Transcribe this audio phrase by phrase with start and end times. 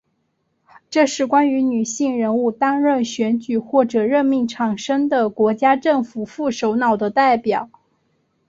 [0.89, 7.69] 这是关于女性人物担任选举或者任命产生的国家政府副首脑的列表。